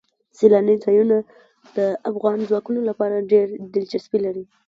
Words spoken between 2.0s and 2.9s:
افغان ځوانانو